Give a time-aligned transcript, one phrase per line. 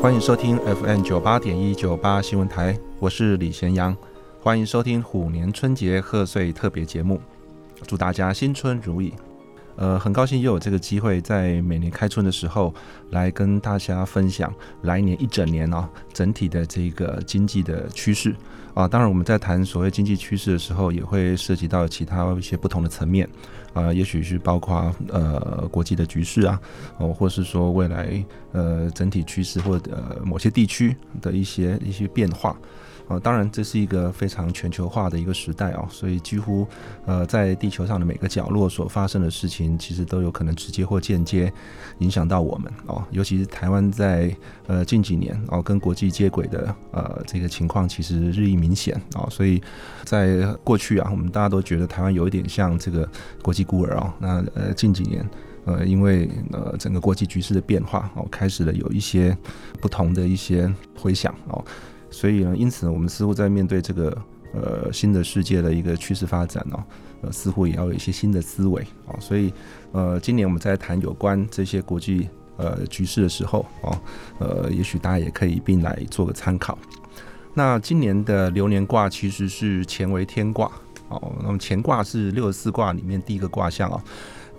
[0.00, 3.96] 欢迎收听 FM 九八点一九八新闻台，我是李贤阳。
[4.40, 7.20] 欢迎收听虎年春节贺岁特别节目，
[7.84, 9.12] 祝大家新春如意。
[9.78, 12.74] 呃，很高兴又有这个机会，在每年开春的时候，
[13.10, 14.52] 来跟大家分享
[14.82, 18.34] 来年一整年啊整体的这个经济的趋势
[18.74, 18.88] 啊。
[18.88, 23.28] 当然，我们在谈所谓经济趋势的时候，也会涉及到其他一些不同的层面
[23.72, 26.60] 啊，也许是包括呃国际的局势啊，
[26.98, 32.58] 哦，或是说未来呃整体趋势或呃某些地区的一些一些变化。
[33.08, 36.66] 呃，当然，这是一个非常全球化的一个时代啊，所以几乎，
[37.06, 41.50] 呃，在地球上的每个角落所发生的事情，其实都有可能直接或间接
[42.00, 43.02] 影响到我们哦。
[43.10, 44.34] 尤其是台湾在
[44.66, 49.26] 呃近几年哦跟国际接轨的呃这个情况，其实日益明显啊。
[49.30, 49.62] 所以
[50.04, 53.08] 在过去啊，我们大家都觉得台湾有一点像这个
[53.42, 54.14] 国际孤儿啊。
[54.18, 55.26] 那呃近几年，
[55.64, 59.34] 呃因为呃整个国际局势的变化哦，开始了有一些
[59.80, 61.64] 不同的一些回响哦。
[62.18, 64.18] 所以呢，因此我们似乎在面对这个
[64.52, 66.82] 呃新的世界的一个趋势发展哦，
[67.22, 69.14] 呃，似乎也要有一些新的思维啊。
[69.20, 69.52] 所以
[69.92, 73.96] 呃，今年我们在谈有关这些国际呃局势的时候哦，
[74.40, 76.76] 呃，也许大家也可以并来做个参考。
[77.54, 80.68] 那今年的流年卦其实是乾为天卦
[81.10, 84.02] 哦，那么乾卦是六十四卦里面第一个卦象哦。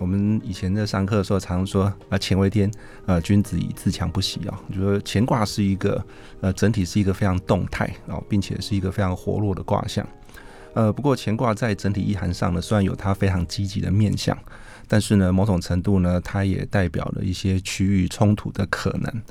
[0.00, 2.70] 我们以前在上课的时候，常说啊，乾为天，
[3.04, 4.58] 呃，君子以自强不息啊。
[4.72, 6.02] 就说乾卦是一个，
[6.40, 10.04] 呃，整体是一个非常动态，啊并且是一个非常活络的卦象。
[10.72, 14.34] 呃，不过乾卦在整体意涵上呢，虽然有它非常积极的面相，
[14.88, 19.22] 但是呢，某种程度呢，它也代表了一些区域冲突的可能。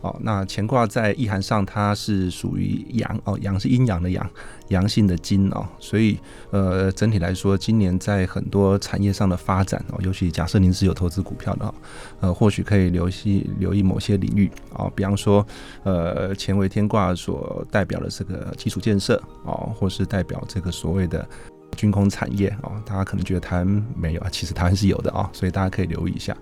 [0.00, 4.30] 哦，那乾卦在意涵上，它是属于阳哦，阳是阴阳的阳，
[4.68, 6.18] 阳性的金哦，所以
[6.50, 11.74] 呃，整体来说，今年在很多产业上的发展哦，尤其假设您是有投资股票的哦，
[12.20, 15.44] 呃，或许可以留意留意某些领域啊，比方说
[15.82, 21.28] 呃，乾为天卦所代表的这个基础建设哦，或是代表这个所谓的
[21.76, 26.36] 军工产业哦，大家可能觉得台湾没有啊，其实台湾是有的啊，所以大家可以留意一下。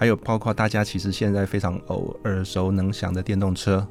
[0.00, 3.86] 还有包括大家其实现在非常偶耳熟能详的电动车，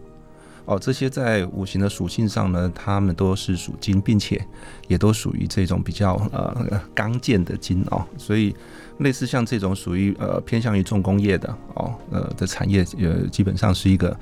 [0.65, 4.43] 哦，这些在五行的属性上呢，它们都是属金，并且
[4.87, 8.55] 也都属于这种比较呃刚健的金哦，所以
[8.97, 14.17] 类似像这种属于呃偏向于重工业的哦呃的产业，呃基本上是一个。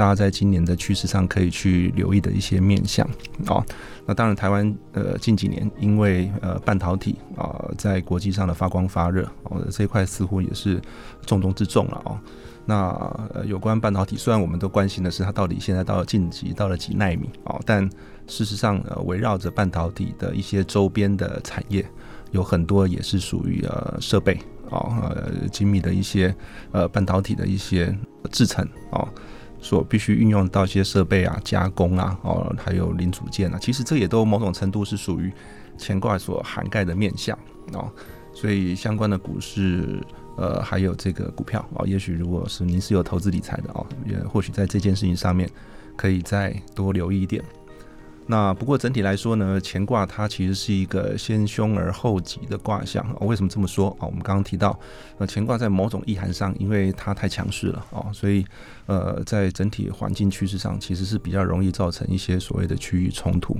[0.00, 3.06] 大家在今年的趋势上可以去留意的一些面向
[3.46, 3.62] 啊，
[4.06, 10.80] 那当然台湾呃近几年因为呃半导体啊在国际上的发光发热哦这一块似乎也是
[11.26, 12.18] 重中之重了哦。
[12.64, 12.88] 那
[13.34, 17.86] 呃有关半导体，虽然我们都关心的是它到底现在到了晋级到了几纳米哦，但
[18.26, 21.84] 事实上呃围绕着半导体的一些周边的产业，
[22.30, 24.32] 有很多也是属于呃设备
[24.70, 26.34] 啊呃精密的一些
[26.72, 27.94] 呃半导体的一些
[28.30, 29.06] 制成啊。
[29.60, 35.32] 所必须运用到一些设备啊、加工啊、哦，还有零组件啊，其实这也都某种程度是属于
[35.78, 37.38] 乾卦所涵盖的面向
[37.72, 37.90] 哦。
[38.32, 40.00] 所以相关的股市，
[40.36, 45.50] 呃，还有这个股票哦，也许如果是您是有投资理财的哦，也或许在这件事情上面
[45.96, 47.44] 可以再多留意一点。
[48.26, 53.16] 那不过整体来说呢，乾卦它其实是一个先凶而后吉的卦象啊。
[53.22, 54.06] 为什么这么说啊？
[54.06, 54.78] 我们刚刚提到，
[55.18, 58.44] 呃，乾卦在某种意涵上，因为它太强势了啊，所以
[58.86, 63.56] 呃，在整体环境趋势上，其实是比较容易造成一些所谓的区域冲突。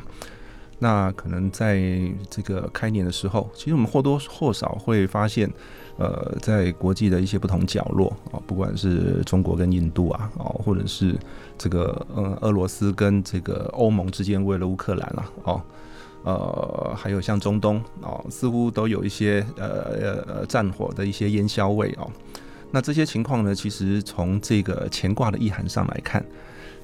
[0.79, 1.83] 那可能在
[2.31, 5.51] 这个开年的时候，其实我们或多或少会发现，
[6.01, 11.15] 呃，在国际的一些不同角落啊，不管是中国跟印度啊，哦，或者是
[11.59, 15.63] 这个嗯俄罗斯跟这个欧盟之间为了乌克兰啊，哦，
[16.25, 22.11] 呃，还有像中东哦，似乎都有一些呃呃呃战火的一些烟硝味哦。
[22.71, 26.25] 那这些情况呢，其实从这个乾卦的意涵上来看。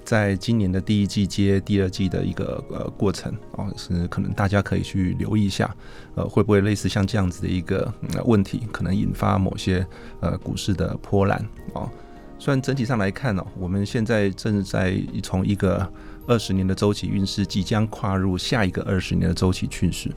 [0.07, 5.75] 在今年的第一季接第二季的一个呃过程哦，是可能大家可以去留意一下，
[6.15, 7.93] 呃，会不会类似像这样子的一个
[8.25, 9.85] 问题，可能引发某些
[10.21, 11.91] 呃股市的波澜哦。
[12.39, 15.91] 虽然整体上来看呢，我们现在正在从一个
[16.29, 20.09] 二十年的周期运势，即将跨入下一个二十年的周期趋势。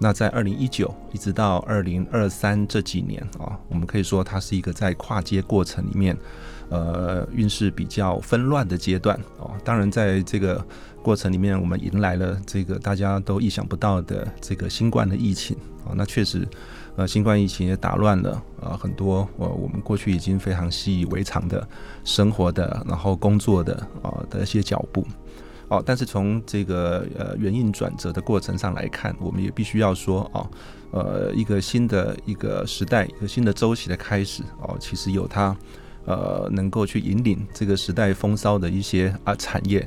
[0.00, 6.16] 那在二零一九一直到二零二三这几年啊，我们可以说它是一个在跨阶过程里面。
[6.70, 10.62] 呃，运势比较纷乱的阶段哦，当然在这个
[11.02, 15.56] 过程里面，我们迎来了这个大家都意想不到的这个新冠的疫情
[15.86, 16.46] 啊，那确实，
[16.96, 21.66] 呃，新冠疫情也打乱了呃很多呃我们过去已经非常习以为常的
[22.04, 25.06] 生活的，然后工作的啊的一些脚步
[25.68, 30.50] 哦，但是从这个呃原因转折的过程上来看，我们也必须要说哦，
[30.90, 35.56] 呃，一个新的一个时代，一个新的周期的开始哦，其实有它。
[36.08, 39.86] 呃能够去引领这个时代风骚的一些啊产业。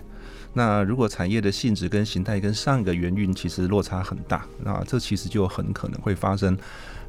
[0.54, 6.56] 那如果产业的性质跟形态跟上一个元运其实落差很大，那这其实就很可能会发生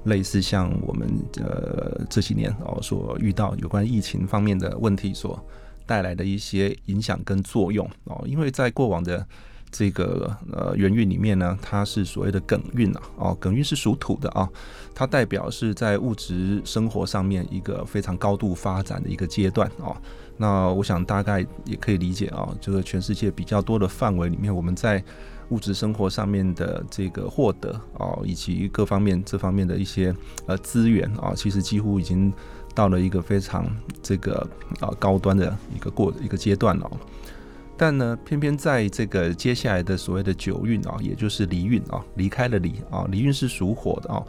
[0.05, 5.39] 类似像我们呃这几年哦所遇到有关疫情方面的问题所
[5.85, 9.27] 带来的一些影响跟作用哦，因为在过往的。
[9.73, 14.49] 这个呃元运里面呢，它是所谓的艮运啊，哦，艮运是属土的啊，
[14.95, 19.97] 它代表是在物质生活上面一个非常高度发展的一个阶段啊。
[20.37, 25.03] 那我想大概也可以理解啊，这个全世界比较多的范围里面，我们在
[25.49, 30.15] 物质生活上面的这个获得啊，以及各方面这方面的一些
[30.47, 32.33] 呃资源啊，其实几乎已经
[32.75, 33.67] 到了一个非常
[34.03, 34.47] 这个
[34.81, 36.91] 啊高端的一个过一个阶段了。
[37.83, 44.23] 但呢，偏偏在这个接下来的所谓的九运啊，也就是离运啊，离开了离啊，离运是属火的啊，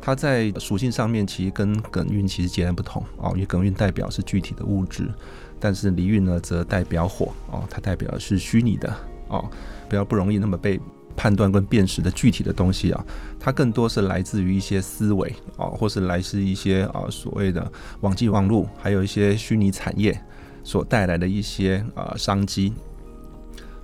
[0.00, 5.10] 它在属性上面其实跟艮运其实截然不同啊，因为艮运代表是具体的物质，
[5.58, 8.88] 但是离运呢则代表火啊，它代表的是虚拟的
[9.26, 9.42] 啊，
[9.88, 10.78] 比较不容易那么被
[11.16, 13.04] 判断跟辨识的具体的东西啊，
[13.40, 17.72] 它更多是来自于一些思维啊，或是来自一些啊所谓的
[18.02, 20.16] 网际网络，还有一些虚拟产业
[20.62, 22.72] 所带来的一些啊商机。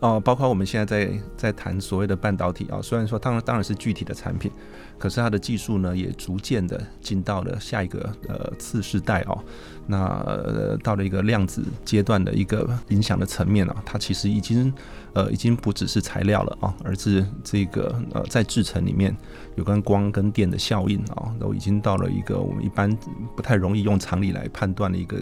[0.01, 4.49] 哦，包括我们现在在在谈所谓的半导体啊，虽然说当然当然是具体的产品，
[4.97, 9.43] 可是它的技术呢也逐渐的进到了下一个呃次世代哦，
[9.89, 14.73] 那到了一个量子阶段的一个影响的层面啊，它其实已经
[15.15, 19.17] 呃已经不只是材料了啊，而是这个呃在制程里面
[19.57, 22.97] 有关光跟电的效应啊，都已经到了一个我们一般
[23.35, 25.19] 不太容易用常理来判断的一个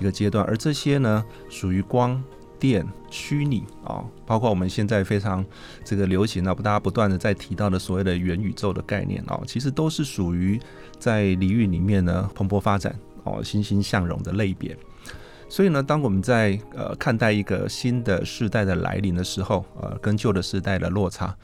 [0.00, 2.20] 一个阶段，而这些呢属于光。
[2.58, 5.44] 电虚拟啊，包括我们现在非常
[5.84, 10.60] 这个流行啊，不大家不断的在提到的所谓的元宇宙的概念啊，其实都是属于
[10.98, 14.76] 在领域里面呢蓬勃发展哦，欣欣向荣的类别。
[15.48, 21.36] 所以呢，当我们在呃看待一个新的时代的来临的时候，呃，跟旧的时代的落差。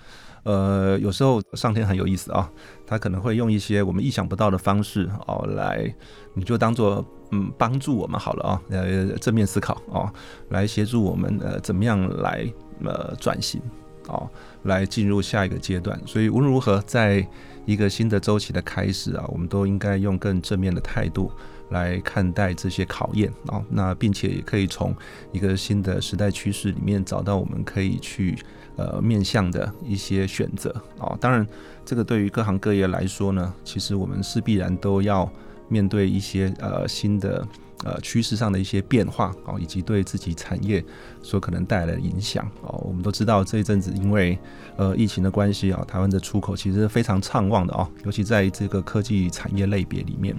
[0.43, 2.50] 呃，有时候上天很有意思啊，
[2.85, 5.94] 他可能会用一些我们意想不到的方式哦，来
[6.35, 10.08] 你就当做嗯帮助我们好了啊，呃正面思考哦，
[10.50, 12.46] 来协助我们呃怎么样来
[12.84, 13.61] 呃转型
[14.06, 14.29] 哦，
[14.62, 16.00] 来进入下一个阶段。
[16.06, 17.26] 所以无论如何，在
[17.67, 21.32] 一个新的周期的开始啊，我们都应该用更正面的态度
[21.70, 24.94] 来看待这些考验啊，那并且也可以从
[25.32, 28.38] 一个新的时代趋势里面找到我们可以去。
[28.75, 31.46] 呃，面向的一些选择哦，当然，
[31.84, 35.31] 这个对于各行各业来说呢，其实我们是必然都要
[35.72, 37.46] 面对一些呃新的
[37.82, 40.84] 呃趋势上的一些变化哦，以及对自己产业
[41.22, 42.78] 所可能带来的影响哦。
[42.84, 44.38] 我们都知道这一阵子因为
[44.76, 50.36] 呃疫情的关系啊，台湾的出口其实非常畅旺的哦，尤其在这个科技产业类别里面。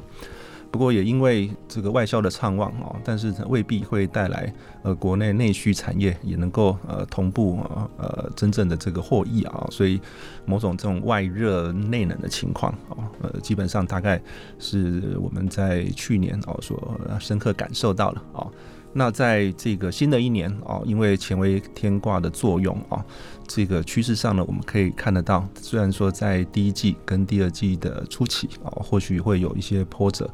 [0.73, 7.59] 不过也因为这个外销的畅旺啊，但是未必会带来呃国内内需产业也能够呃同步
[7.99, 10.01] 呃真正的这个获益啊，所以
[10.47, 14.19] 某种这种外热内冷的情况啊，呃基本上大概
[14.57, 18.47] 是我们在去年哦所深刻感受到了啊。
[18.95, 23.05] 那在这个新的一年啊，因为乾为天卦的作用啊，
[23.47, 30.27] 这个趋势上呢，我们可以看得到，虽然说在第一季跟第二季的初期啊，或许会有一些波折。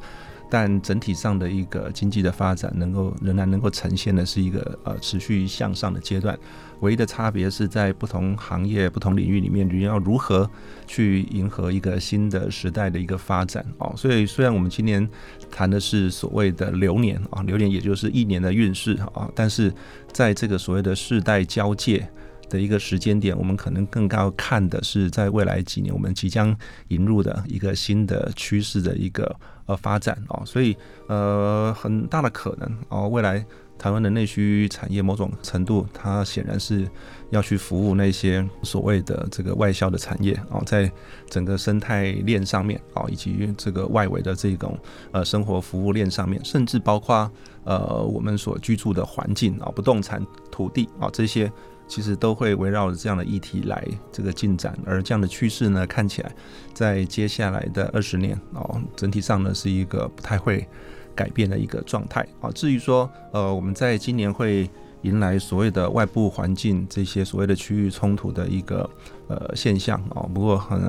[0.50, 6.36] 但整体上的一个经济的发展，能够仍然能够呈现的是一个呃持续向上的阶段。
[6.80, 10.50] 唯一的差别是在不同行业、不同领域里面，你要如何
[10.86, 13.92] 去迎合一个新的时代的一个发展哦。
[13.96, 15.08] 所以，虽然我们今年
[15.50, 19.72] 谈的是所谓的流年啊，流年也就是一年的运势啊，但是
[20.10, 22.10] 在这个所谓的世代交界。
[22.50, 26.54] 的一个时间点，我们可能更高看的是在未来几年我们即将
[26.88, 30.76] 引入的一个新的趋势的一个呃发展哦，所以
[31.06, 33.42] 呃很大的可能哦，未来
[33.78, 36.86] 台湾的内需产业某种程度，它显然是
[37.30, 40.90] 要去服务那些所谓的这个外销的产业哦，在
[41.30, 44.78] 整个生态链上面哦，以及这个外围的这种
[45.12, 47.30] 呃生活服务链上面，甚至包括
[47.64, 51.50] 呃我们所居住的环境啊，不动产、土地啊这些。
[51.90, 56.32] 其实都会围绕着这样的议题来这个进展，而这样的趋势呢，看起来
[56.72, 60.64] 在接下来的二十年哦，整体上呢是一个不太会
[61.16, 62.48] 改变的一个状态啊。
[62.54, 64.70] 至于说呃，我们在今年会
[65.02, 68.88] 迎来所谓的外部环境这些所谓的区域冲突的一个
[69.26, 70.80] 呃现象啊，不过很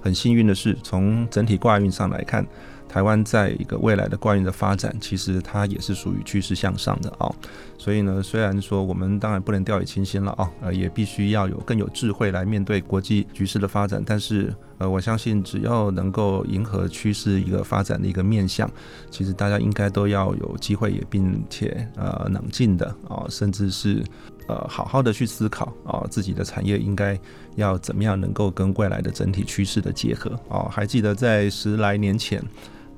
[0.00, 2.46] 很幸运的是，从整体挂运上来看。
[2.88, 7.30] 台湾在一个未来的官运的发展，其实它也是属于趋势向上的啊。
[7.76, 14.02] 所以呢，虽然说我们当然不能掉以轻心了啊，呃，也必须要有更有智慧来面对国际局势的发展。
[14.04, 18.68] 但是，呃，我相信只要能够迎合趋势一个发展的一个面向，
[19.10, 24.02] 其实大家应该都要有机会，也并且呃冷静的啊，甚至是
[24.48, 27.16] 呃好好的去思考啊，自己的产业应该
[27.54, 30.66] 要怎么样能够跟未来的整体趋势的结合啊。
[30.68, 32.42] 还记得在十来年前。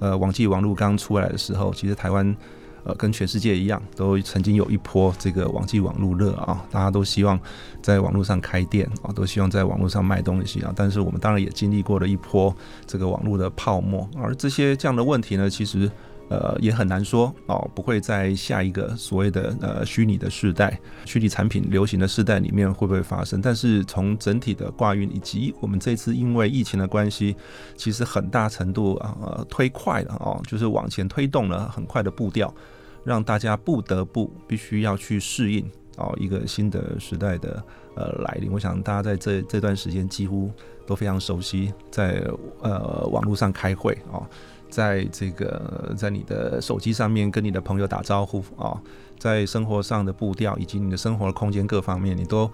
[0.01, 2.37] 呃，网际网络刚出来的时候，其实台湾，
[2.83, 7.39] 呃，跟全世界一样，都曾经有一波这个网际网络热啊，大家都希望
[7.81, 10.73] 在网络上开店啊，都希望在网络上卖东西啊。
[10.75, 12.53] 但是我们当然也经历过了一波
[12.87, 15.89] 这个网络的泡沫，而这些这样的问题呢，其实。
[16.31, 23.41] 呃，也很难说哦，不会在下一个所谓的呃虚拟的时代、虚拟产品流行的时代里面会不会发生？
[23.41, 27.35] 但是从整体的挂运以及我们这次因为疫情的关系，
[27.75, 32.55] 其实很大程度啊推快了哦，就是往前推动了很快的步调，
[33.03, 37.61] 让大家不得不必须要去适应哦一个新的时代的
[37.97, 38.53] 呃来临。
[38.53, 40.49] 我想大家在这这段时间几乎
[40.87, 42.25] 都非常熟悉，在
[42.63, 44.23] 呃网络上开会啊。
[44.71, 48.81] 在这个在你的手机上面跟你的朋友打招呼啊，
[49.19, 52.51] 在生活上的步调以及你的生活空间各方面，你都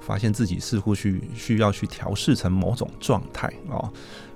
[0.00, 3.90] 发现自己似乎去需要去调试成某种状态哦。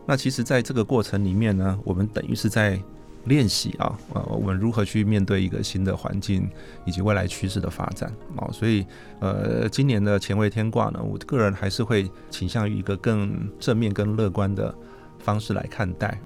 [0.06, 2.78] 那其实，在这个过程里面呢，我们等于是在
[3.24, 6.46] 练习啊，呃，我们如何去面对一个新的环境
[6.84, 8.46] 以及未来趋势的发展啊。
[8.52, 8.84] 所以，
[9.20, 14.74] 呃，今年的乾位天卦呢，我个人还是会倾向于一个更正面、更乐观的
[15.20, 16.20] 方式来看待。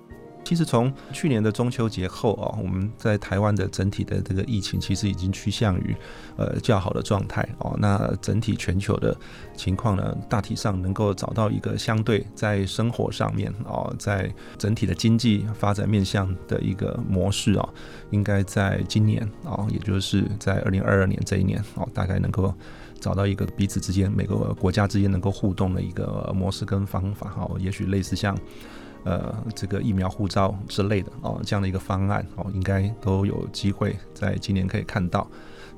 [0.49, 5.95] 其实从去年的中秋节后啊，我们在台湾的整体的这个疫情其实已经趋向于
[6.39, 7.77] 呃较好的状态哦。
[7.79, 9.15] 那整体全球的
[9.55, 17.69] 情况呢，大体上能够找到一个相对在生活上面哦，在整体的经济发展面向的一个模式啊，
[18.09, 22.55] 应该在今年啊，也就是在二零二二年这一年哦，大概能够
[22.99, 27.47] 找到一个彼此之间每个国家之间能够互动的一个模式跟方法哈。
[27.59, 28.35] 也许类似像。
[29.05, 35.27] 呃，这个疫苗护照之类的哦，这样的一个方案哦，应该都有机会在今年可以看到。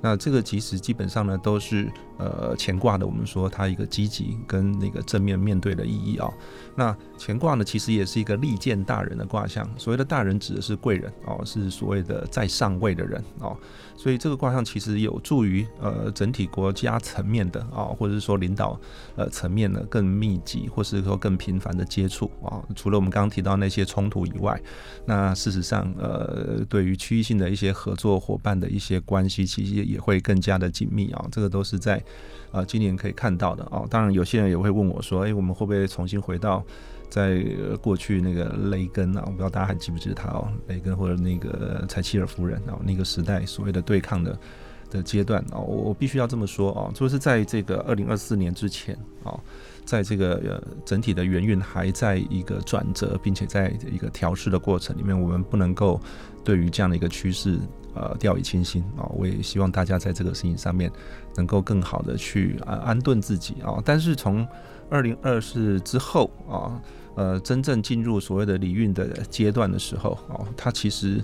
[0.01, 6.31] 那这个其实基本上呢，都是呃乾卦的，我们说它一个积极跟那个正面面对的意义啊。
[6.77, 9.69] 那乾卦呢，其实也是一个利见大人的卦象。
[9.77, 13.57] 所谓的大人指的是贵人哦，是所谓的在上位的人哦。
[13.97, 18.79] 所以这个卦象其实有助于呃整体国家层面的啊，或者是说领导
[19.17, 22.63] 呃层面的更密集，或是说更频繁的接触啊。
[22.75, 24.59] 除了我们刚刚提到那些冲突以外，
[25.05, 31.27] 那事实上呃对于区域性的一些合作伙伴的一些关系，其实也会更加的紧密啊。
[31.31, 32.03] 这个都是在。
[32.53, 33.87] 啊，今年可以看到的哦。
[33.91, 36.65] 当然，有些人也会问我说：“哎，我们会不会重新回到
[37.09, 37.45] 在
[37.81, 39.23] 过去那个雷根啊？
[39.27, 44.39] 我不知道大家还记不记得他哦，雷根或者那个柴契尔夫人啊，那个时代所谓的对抗的
[44.91, 45.59] 的阶段啊。
[45.59, 48.95] 我我必须要这么说啊，就是在这个二零二四年之前
[49.25, 49.39] 啊，
[49.85, 56.01] 在这个呃整体的元运还在一个转折，并且在一个调试的过程里面，我们不能够
[56.45, 57.59] 对于这样的一个趋势。
[57.93, 59.03] 呃，掉以轻心啊！
[59.17, 60.89] 我也希望大家在这个事情上面
[61.35, 63.83] 能够更好的去安安顿自己啊。
[63.85, 64.47] 但是从
[64.89, 66.81] 二零二四之后啊，
[67.17, 71.21] 呃，真正进入所谓的理运的阶段的时候啊，它其实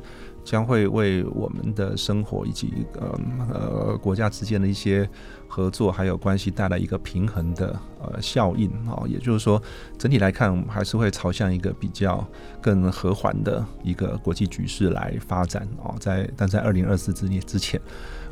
[0.46, 3.20] 将会为我们的生活以及呃
[3.52, 5.06] 呃国家之间的一些。
[5.48, 9.62] 合作还有关系带来一个平衡的呃效应啊，也就是说
[9.96, 12.26] 整体来看，我们还是会朝向一个比较
[12.60, 15.94] 更和缓的一个国际局势来发展啊。
[16.00, 17.80] 在但在二零二四之年之前，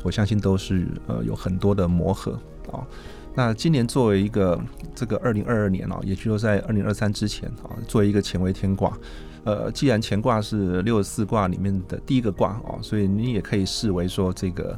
[0.03, 2.37] 我相信都是呃有很多的磨合
[2.69, 2.85] 啊。
[3.33, 4.61] 那今年作为一个
[4.93, 8.95] 这个二零二二年啊，也就是在二零二三之前啊，作为一个乾为天卦，
[9.45, 14.77] 呃，既然乾卦是六十四卦里面的第一个卦啊，所以你也可以视为说这个。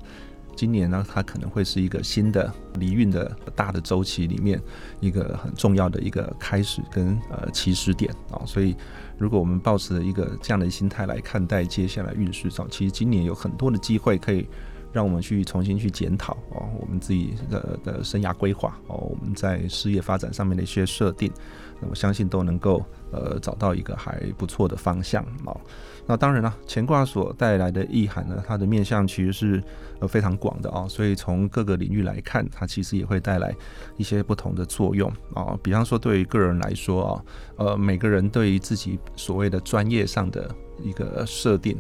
[0.59, 4.59] 今年呢，它可能会是一个新的离运的大的周期里面
[4.99, 8.75] 一个很重要的一个开始跟呃起始点啊，所以
[9.19, 14.47] 如果我们抱持一个这样的心态来看待接下来运势上，其实今年有很多的机会可以
[14.97, 21.31] 让我们去重新去检讨哦，我们自己的的生涯规划哦，我们在事业发展上面的一些设定，
[21.79, 25.55] 那我相信都能够呃找到一个还不错的方向哦。
[26.07, 29.63] 那当然了，乾卦所带来的意涵呢，它的面向其实是
[29.99, 33.53] 呃非常广的啊，所以从各个领域来看，它其实也会带来
[33.97, 35.55] 一些不同的作用啊。
[35.61, 37.23] 比方说，对于个人来说啊，
[37.57, 40.49] 呃，每个人对于自己所谓的专业上的
[40.81, 41.77] 一个设定，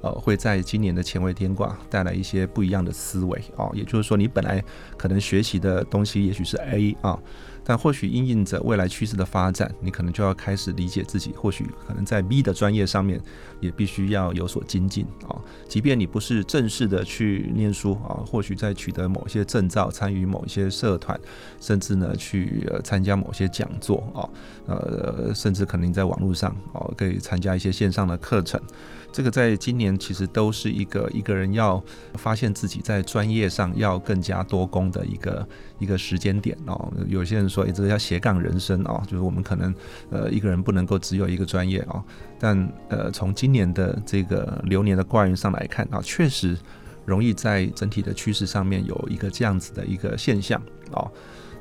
[0.00, 3.70] 呃，会在今年的乾位天卦带来一些不一样的思维啊。
[3.72, 4.62] 也就是说，你本来
[4.96, 7.18] 可能学习的东西也许是 A 啊。
[7.62, 13.20] 但或许因应着未来趋势的发展，你可能就要开始理解自己，或许可能在 B 的专业上面
[13.60, 15.36] 也必须要有所精进啊。
[15.68, 21.20] 即便你不是正式的去念书啊，或许在取得某些证照、参与某一些社团，
[21.60, 24.24] 甚至呢去参加某些讲座啊，
[24.66, 28.60] 呃，甚至可能在网络上哦可以参加一些线上的课程。
[29.12, 31.82] 这个在今年其实都是一个一个人要
[32.14, 35.48] 发现自己在专业上要更加多功的一个
[35.78, 36.92] 一个时间点哦。
[37.08, 39.74] 有些人说，哎，这个叫斜杠人生哦，就是我们可能
[40.10, 42.02] 呃一个人不能够只有一个专业哦。
[42.38, 46.56] 但呃从今年的这个流年的卦运上来看啊，确实
[47.04, 50.60] 容易在整体的趋势上面有一个这样子的一个现象
[50.92, 51.10] 哦。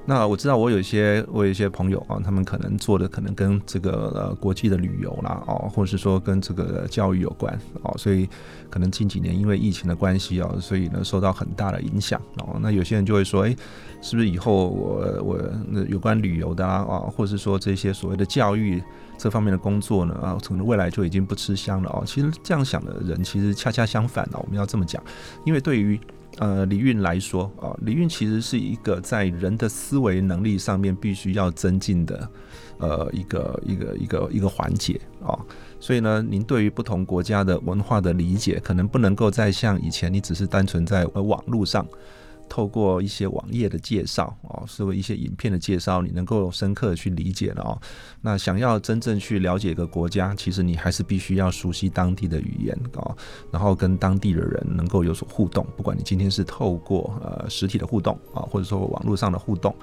[0.10, 8.28] 那我知道，我有一些我有一些朋友啊，他们可能做的可能跟这个呃国际的旅游啦，哦，或者是说跟这个教育有关哦，所以
[8.72, 12.58] 可能近几年因为疫情的关系啊，所以呢受到很大的影响哦。
[12.60, 13.56] 那有些人就会说，哎，
[14.01, 18.82] 是不是以后我我那有关旅游的啊，啊，或者是说这些所谓的教育
[19.16, 22.01] 这方面的工作呢啊，可能未来就已经不吃香了哦。
[22.04, 24.39] 其实这样想的人，其实恰恰相反了。
[24.42, 25.04] 我们要这么讲，
[25.46, 26.01] 因为对于
[26.38, 32.29] 呃，李运来说啊，李运其实是一个在人的思维能力上面必须要增进的，
[32.77, 35.38] 呃，一个一个一个一个环节啊。
[35.79, 41.86] 所以呢，您对于不同国家的文化的理解，可能不能够再像以前你只是单纯在网络上。
[42.50, 47.79] 透过一些网页的介绍哦，是为一些影片的介绍，你能够深刻的去理解了哦。
[48.22, 53.15] 那想要真正去了解一个国家，其实你还是必须要熟悉当地的语言哦，
[53.51, 55.65] 然后跟当地的人能够有所互动。
[55.77, 59.74] 不管你今天是透过呃实体的互动啊，或者说网络上的互动，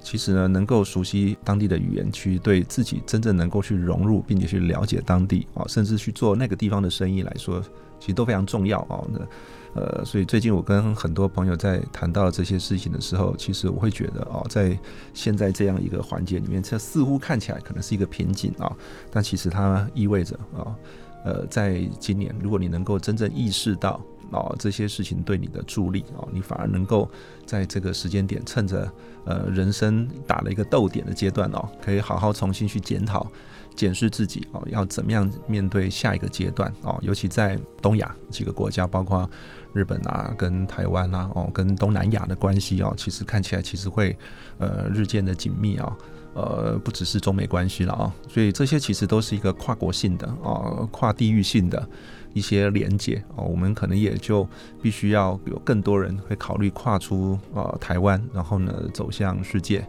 [0.00, 7.60] 其实呢，能够熟悉当地的语言，去对自己真正能够去融入，并且去了解当地啊，甚至去做那个地方的生意来说，
[8.00, 9.06] 其实都非常重要哦。
[9.12, 9.20] 那
[9.74, 14.78] 呃，所以最近我跟很多朋友在谈到这些事情的时候，其实我会觉得哦，在
[15.14, 18.70] 现在这样一个环节里面，这似乎看起来可能是一个瓶颈啊，
[19.10, 20.76] 但其实它意味着啊，
[21.24, 23.98] 呃，在今年，如果你能够真正意识到
[24.30, 27.10] 哦这些事情对你的助力哦，你反而能够
[27.46, 28.92] 在这个时间点，趁着
[29.24, 33.26] 呃人生打了一个逗点的阶段哦，可以好好重新去检讨。
[33.74, 36.98] 检视自己哦，要怎么样面对下一个阶段哦？
[37.02, 39.28] 尤其在东亚几个国家，包括
[39.72, 44.16] 日本啊、跟台湾啊、哦、跟东南亚的关系哦，其实看起来其实会
[44.58, 45.96] 呃日渐的紧密啊，
[46.34, 51.88] 呃，不只是中美关系了啊，所以这些其实都是一个跨国性的啊、跨地域性的
[52.34, 54.46] 一些连接哦，我们可能也就
[54.80, 59.86] 必须要有更多人会考虑跨出啊台湾，然后呢走向世界。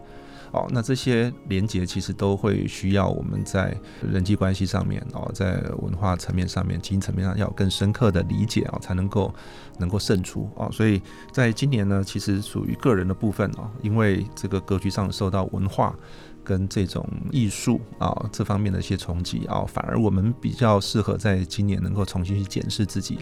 [0.53, 3.75] 哦，那这些连接其实都会需要我们在
[4.07, 9.33] 人际关系上面哦，在文化层面上面、基因层面上要更深刻的理解啊，才能够
[9.79, 10.69] 能够胜出啊。
[10.71, 15.95] 所以在今年呢，其实属于个人的部分哦，因为这个格局上受到文化
[16.43, 23.17] 跟这种艺术啊这方面的一些冲击啊，反而我们比较适合在今年能够重新去检视自己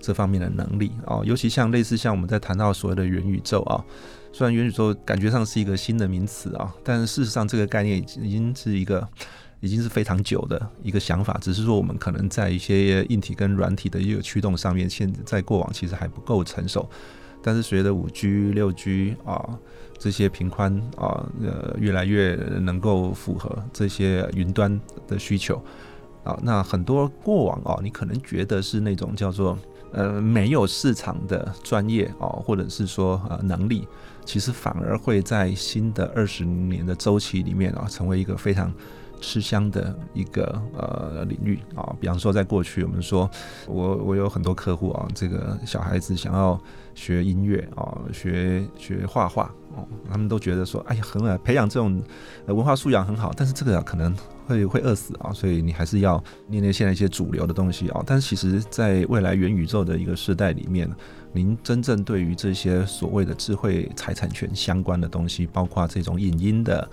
[0.00, 3.84] 这方面的能力啊，尤其像类似像我们在谈到所谓的元宇宙啊。
[4.36, 9.06] 虽然元宇宙感觉上是一个新的名词啊，但是事实上这个概念已经是一个
[9.60, 16.90] 已经是非常久的一个想法，只是说我们可能在一些硬体跟软体的一个驱动上面，现在过往其实还不够成熟。
[17.44, 19.56] 但是随着五 G、六 G 啊
[20.00, 25.62] 这些频宽啊呃越来越能够符合这些云端的需求
[26.24, 29.56] 啊，那很多过往啊你可能觉得是那种叫做
[29.92, 33.86] 呃没有市场的专业啊，或者是说呃能力。
[34.24, 38.72] 其实反而会在新的二十年的周期里面啊，成为一个非常
[39.20, 41.94] 吃香的一个呃领域啊。
[42.00, 43.30] 比方说，在过去我们说，
[43.66, 46.60] 我我有很多客户啊，这个小孩子想要
[46.94, 52.02] 学音乐啊，学学画画哦，他们都觉得说，哎呀，很啊，培养这种
[52.46, 54.14] 文化素养很好，但是这个可能
[54.46, 58.02] 会会饿死啊，所以你还是要念念现在一些主流的东西啊。
[58.06, 60.90] 但是其实，在未来元宇宙的一个时代里面。
[61.34, 66.88] 您真正对于这些所谓的智慧财产权相关的东西，包括这种影音的、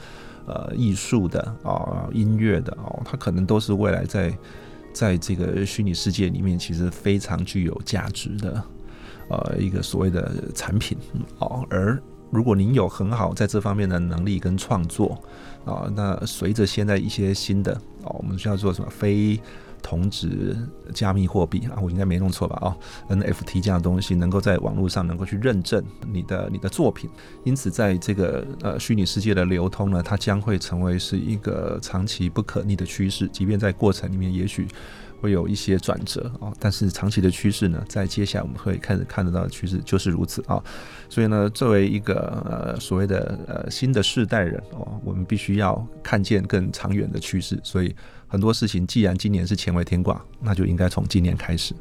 [0.48, 4.36] 呃艺术的啊、音乐的哦，它可能都是未来在
[4.92, 8.64] 在这个虚拟世界里面其实非常具有价值的
[9.30, 10.98] 呃一个所谓的产品
[11.38, 11.64] 哦。
[11.70, 12.02] 而
[12.32, 15.22] 如果您有很好在这方面的能力跟创作
[15.66, 17.74] 啊，那随着现在一些新的
[18.04, 19.40] 哦，我们需要做什么非。
[19.82, 20.56] 同质
[20.94, 22.58] 加密货币啊，我应该没弄错吧？
[22.62, 22.78] 哦
[23.10, 27.10] ，NFT 这样的东西能够在网络上能够去认证你的你的作品，
[27.44, 33.28] 因此在这个呃虚拟世界的流通呢，它将会成为是一个长期不可逆的趋势。
[33.30, 34.68] 即便在过程里面，也许
[35.20, 40.62] 会有一些转折啊，但是长期的趋势呢，在接下来我们会开始看得到的趋势就是如此啊。
[41.10, 42.16] 所以呢，作为一个
[42.50, 47.60] 呃所谓的呃新的世代人哦，我们必须要看见更长远的趋势。
[47.64, 47.96] 所以
[48.32, 51.76] 很多事情，既然今年是乾为天卦，那就应该从今年开始。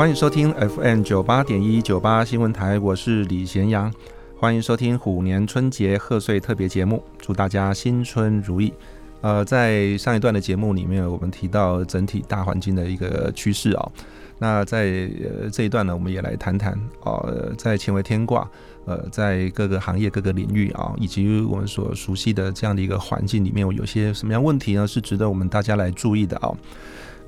[0.00, 3.92] 欢迎收听 FM 九八点一九八新闻台，我是李贤阳。
[4.38, 8.72] 欢迎收听虎年春节贺岁特别节目，祝大家新春如意。
[9.20, 13.92] 呃，在上一段的节目里面，我们提到整体大环境的一个趋势啊。
[14.38, 15.10] 那在
[15.42, 16.72] 呃这一段呢，我们也来谈谈
[17.04, 17.22] 啊，
[17.58, 18.50] 在乾为天卦，
[18.86, 24.86] 呃，在各个行业各个领域啊，以及我们所熟悉的这样的一个环境里面，有些什么样问题呢？
[24.86, 26.50] 是值得我们大家来注意的啊。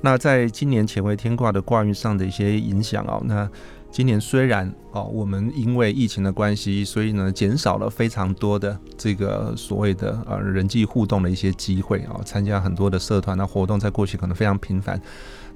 [0.05, 3.49] 那在今年乾为天卦的卦运上的一些影响哦，那
[3.89, 15.01] 今年虽然哦，我们因为疫情的关系，所以呢减少了非常多的这个所谓的呃人际互动的一些机会啊，参加很多的社团的活动，在过去可能非常频繁。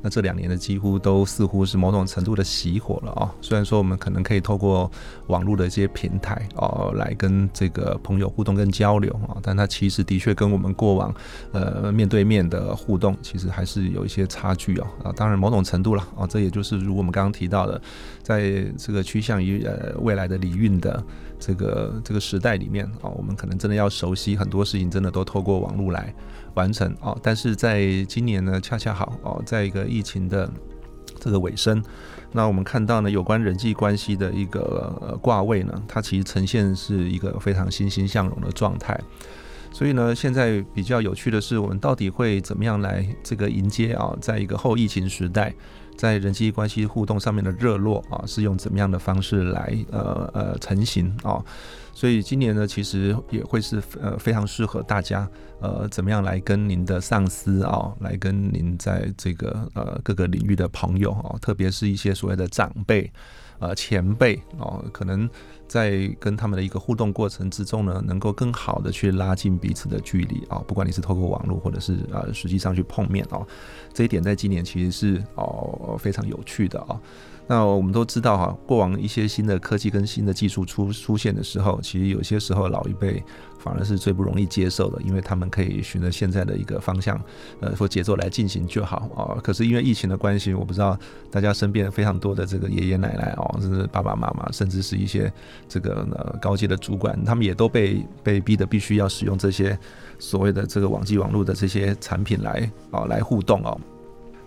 [0.10, 3.34] 这两年的几乎都似乎是某种程度的熄火了啊。
[3.42, 4.90] 虽然说我们可能可以透过
[5.28, 11.14] 网络的一些平台哦，来跟这个朋友互动跟交流啊，但它其实的确跟我们过往
[11.52, 14.88] 呃面对面的互动，其实还是有一些差距哦。
[15.04, 17.82] 啊，当然某种程度了啊，这也就是如我们刚刚提到的，
[18.22, 21.04] 在这个趋向于呃未来的礼运的
[21.40, 26.14] 这个这个时代里面啊，我们可能真的要熟悉很多事情，真的都透过网络来。
[26.58, 30.50] 完成哦，但是在今年呢，恰恰好哦，在一个疫情的
[31.20, 31.82] 这个尾声，
[32.32, 39.00] 那我们看到呢，有关人际关系的一个呃卦位呢，它其实呈现是一个非常欣欣向荣的状态。
[39.78, 45.54] 所以呢，现在比较有趣的是，我们到底会怎么样来这个迎接啊，在一个后疫情时代。
[45.96, 51.44] 在人际关系互动上面的热络啊，是用怎么样的方式来呃呃成型啊？
[51.94, 63.12] 所以今年呢，其实也会是呃非常适合大家呃怎么样来跟您的上司啊，来跟您在这个呃各个领域的朋友啊，特别是一些所谓的长辈。
[63.60, 65.30] 呃，前辈哦，可能
[65.68, 70.64] 在跟他们的一个互动过程之中呢，能够更好的去拉近彼此的距离啊。
[70.68, 73.46] 不管你是透过网络，或者是呃实际上去碰面哦，
[73.94, 77.00] 这一点在今年其实是哦非常有趣的啊。
[77.50, 83.24] 那我们都知道哈，过往一些新的科技跟新的技术出出现的时候，其实有些时候老一辈
[83.58, 87.20] 反而是最不容易接受的，因为他们可以循着现在的一个方向，
[87.62, 89.40] 呃，或节奏来进行就好啊。
[89.42, 90.98] 可是因为疫情的关系，我不知道
[91.32, 95.32] 大家身边非常多的这个爷爷奶奶哦，甚至爸爸妈妈，甚至是一些
[95.70, 99.78] 这个呃高阶的主管，他们也都被被逼的必须要使用这些
[100.20, 103.80] 所谓的这个网际网络的这些产品来啊来互动哦。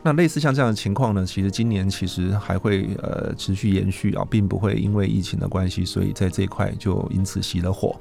[0.02, 7.94] 那类似像这样的情况呢，其实今年其实还会呃持续延续啊，并不会因为疫情的关系，所以在这一块就因此熄了火。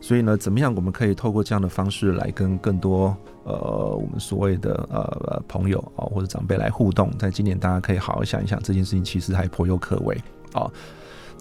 [0.00, 7.10] 所以呢，怎么样我们可以透过这样的方式来跟更多呃我们所谓的呃朋友啊或者长辈来互动？
[7.18, 10.16] 在今年大家可以好好想一想，这件事情其实还颇有可为
[10.52, 10.70] 啊。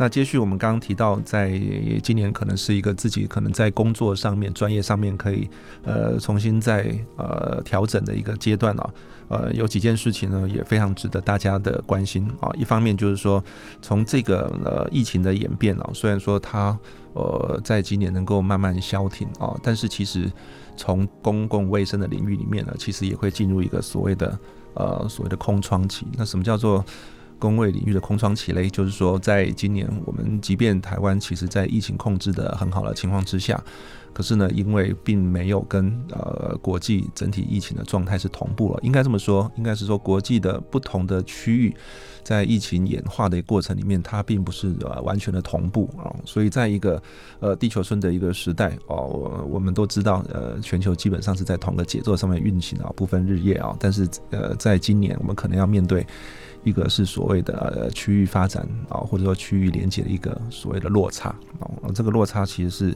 [0.02, 1.52] 那接续我们刚刚提到，在
[2.02, 5.48] 今年可能是一个自己可能在工作上面、专业上面可以
[5.84, 8.90] 呃重新再呃调整的一个阶段啊。
[9.28, 12.50] 呃，有几件事情呢，也非常值得大家的关心啊。
[12.58, 13.44] 一方面就是说，
[13.80, 16.76] 从这个呃疫情的演变啊，虽然说它
[17.14, 20.28] 呃在今年能够慢慢消停啊，但是其实
[20.76, 24.40] 从公共卫生的领域里面呢，其实也会进入一个所谓的
[24.74, 26.08] 呃所谓的空窗期。
[26.18, 26.84] 那什么叫做？
[27.42, 33.62] 工位领域的空窗期嘞，就是说，在今年我们即便台湾其实在疫情控制的很好的情况之下，
[34.14, 41.76] 可是呢，因为并没有跟呃国际整体疫情的状态是同步了，应该这么说，应该是说国际的不同的区域
[42.24, 47.02] 在疫情演化的过程里面，它并不是呃完全的同步啊，所以在一个
[47.40, 56.06] 呃地球村的一个时代哦，我我们都知道呃全球基本上是在同个节奏上面运行啊，不分日夜啊，但是呃在今年我们可能要面对。
[56.64, 62.96] 一个是所谓的区域发展啊，或者说区域连接的一个所谓的落差啊，这个落差其实是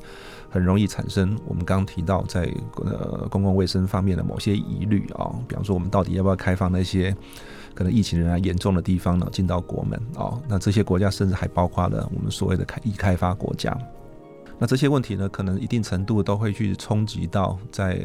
[0.50, 1.38] 很容易产生。
[1.48, 7.16] 我们刚提到在呃公共卫生方面的某些疑虑啊，比方说我们到底要不要开放那些
[7.74, 10.40] 可能疫情仍然严重的地方呢，进到国门啊？
[10.48, 13.76] 那这些国家甚至还包括了我们所谓的开已开发国家。
[14.58, 18.00] 那这些问题呢，可能一定程度都会去冲击到在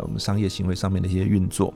[0.00, 1.74] 我们商业行为上面的一些运作。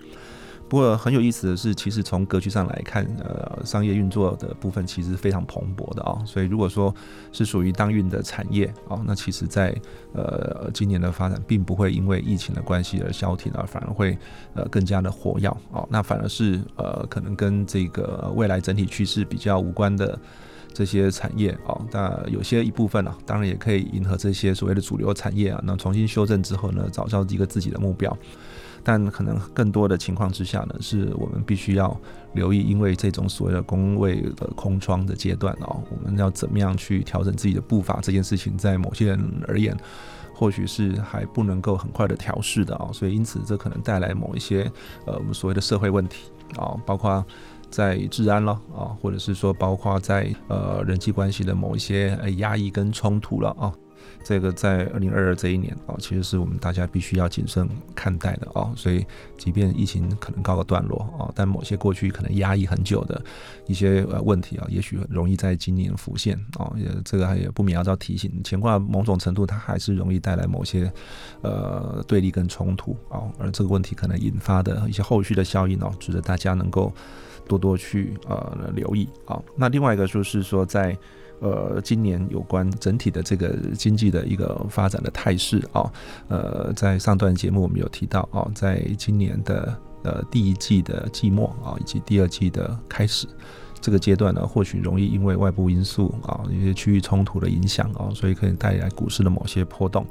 [0.68, 6.18] 不过很有意思的是，其实从格局上来看，呃，商业运作的部分其实非常蓬勃的啊。
[6.24, 6.92] 所以如果说
[7.32, 9.74] 是属于当运的产业啊，那其实在
[10.14, 14.16] 呃今年的发展并不会因为疫情的关系而消停，而反而会
[14.54, 15.86] 呃更加的活跃啊。
[15.90, 20.18] 那反而是呃可能跟这个未来整体趋势比较无关的
[20.72, 28.16] 这些产业啊，那有些一部分啊，当然也可以迎合这些所谓的主流产业啊，那重新修正之后呢，找到一个自己的目标。
[28.84, 31.98] 但可能更多的情况之下呢，是我们必须要
[32.34, 37.98] 留意，因为这种所谓的工位的空窗的阶段哦，我们要怎么样去调整自己的步伐？
[38.02, 39.74] 这件事情在某些人而言，
[40.34, 44.70] 或许是还不能够很快的调试的啊，所以因此这可能带来某一些
[45.06, 47.24] 呃我们所谓的社会问题啊，包括
[47.70, 53.72] 在治安了啊，或者是说包括在呃人际关系的某一些呃压抑跟冲突了啊。
[54.24, 58.72] 这个在二零二二这一年啊，其实是我们大家必须要谨慎看待的啊。
[58.74, 59.04] 所以，
[59.36, 63.22] 即便疫情可能告个段落啊，但某些过去可能压抑很久的
[63.66, 66.72] 一些呃问题啊，也许容易在今年浮现啊。
[66.74, 70.90] 也这个也不免要提醒，乾卦某种程度它还是容易带来某些
[71.42, 73.30] 呃对立跟冲突啊。
[73.38, 76.90] 而这个问题可能引发的一些后续的效应哦，值得大家能够
[77.46, 79.38] 多多去呃留意啊。
[79.54, 80.96] 那另外一个就是说在。
[81.40, 85.92] 呃，今年有关整体的这个经济的一个发展的态势啊，
[86.28, 93.26] 呃，在上段节目我们有提到啊，在今年的呃第一季的季末啊，以及第二季的开始
[93.80, 100.06] 这个阶段呢，或许容易因为外部因素啊，一些区域冲突的影响啊，所以可以带来股市的某些波动。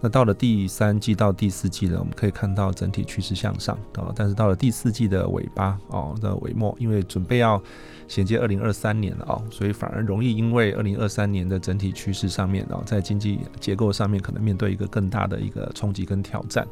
[0.00, 7.62] 那到了第三季到第四季呢，我们可以看到整体趋势向上啊，但是到了第四季的尾巴哦的尾末，因为准备要。
[8.08, 16.66] 衔接二零二三年了哦，所以反而容易因为二零二三年的整体趋势上面啊，在经济结构上面可能面对一个更大的一个冲击跟挑战，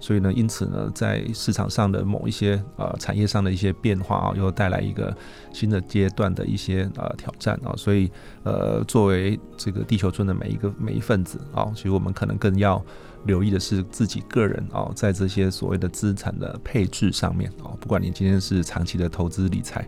[0.00, 5.16] 所以呢，因此呢，在市场上的某一些呃产业上的一些变化啊，又带来一个
[5.52, 8.10] 新的阶段的一些呃挑战啊，所以
[8.42, 12.84] 呃，作为这个地球村的每一个每一份子啊，其实我们可能更要
[13.24, 19.86] 留意的是自己个人啊，在这些所谓的资产的配置上面啊，不管你今天是长期的投资理财。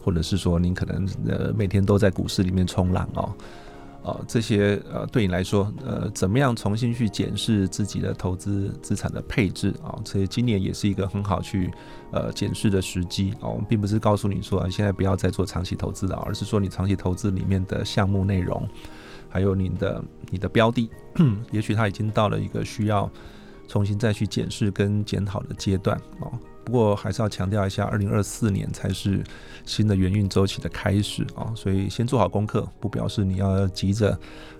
[0.00, 3.30] 或者是说，您可能呃每天都在股市里面冲浪哦，
[4.02, 9.98] 呃，这些呃对你来说，呃，怎么样重新去检视自己的投资资产的配置啊？
[10.04, 11.70] 所以今年也是一个很好去
[12.12, 13.48] 呃检视的时机啊。
[13.48, 18.66] 我们并不是告诉你说啊现在不要再做长期投资了，而是说你长期投资里面的项目内容，
[19.28, 20.88] 还有你的你的标的，
[21.52, 23.10] 也许它已经到了一个需要
[23.66, 26.32] 重新再去检视跟检讨的阶段哦。
[26.68, 29.24] 不过还是要强调一下，二零二四年才是
[29.64, 34.16] 新的元运周期的开始啊，所以先做好功课，不表示你要急着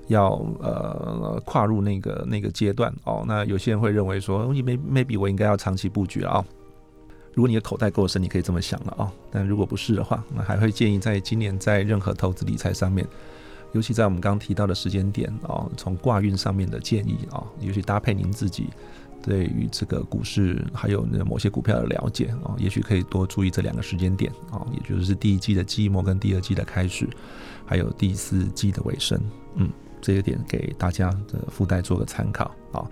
[0.07, 3.27] 要呃跨入那个那个阶段哦。
[3.29, 6.43] 那有些人会认为说，你 maybe 我应该要长期布局啊。
[7.35, 9.13] 如果你的口袋够深，你可以这么想了啊。
[9.31, 13.07] 但如果不是的话，那还会建议在今年在任何投资理财上面，
[13.73, 18.71] 尤其在我们刚刚提到的时间点啊，从挂运上面的建议啊，尤其搭配您自己。
[19.23, 27.09] 对于这个股市还有那某些股票的了解啊，也许可以多注意这两个时间点啊，也就是第一季的季末跟第二季的开始，
[27.67, 29.21] 还有第四季的尾声，
[29.57, 29.69] 嗯，
[30.01, 32.87] 这些点给大家的附带做个参考啊。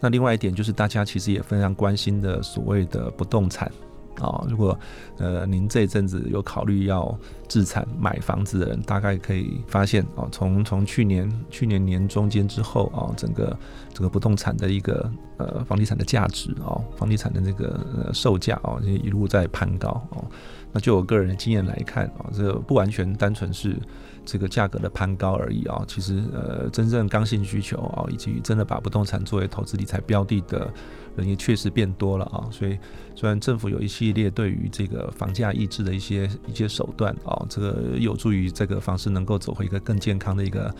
[0.00, 3.70] 那另外一点就是大家其实也非常关心的所谓的不动产。
[4.20, 4.78] 啊，如果
[5.18, 7.16] 呃您这一阵子有考虑要
[7.48, 13.56] 自产买房子的人，大概可以发现啊，从从去年去年年中间之后啊，整个
[13.92, 20.24] 整个不动产的一个呃房地产的价值啊，房地产的这个呃售价啊，一路在攀高哦。
[20.72, 23.76] 那就我个人的经验来看啊，这个不完全单纯是
[24.24, 30.72] 这个价格的攀高而已啊，其实呃真正刚性需求啊，以及真的把不动产作为投资理财标的的。
[31.14, 32.78] 人也确实变多了啊，所以
[33.14, 40.74] 虽然政府有一系列对于这个房价抑制的一些一些手段啊，这个有助于这个房市能够走回一个更健康的一个